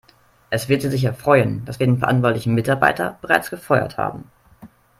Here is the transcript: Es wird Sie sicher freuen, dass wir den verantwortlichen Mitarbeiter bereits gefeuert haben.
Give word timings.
Es 0.49 0.67
wird 0.67 0.81
Sie 0.81 0.89
sicher 0.89 1.13
freuen, 1.13 1.63
dass 1.65 1.77
wir 1.79 1.85
den 1.85 1.99
verantwortlichen 1.99 2.55
Mitarbeiter 2.55 3.19
bereits 3.21 3.51
gefeuert 3.51 3.99
haben. 3.99 4.31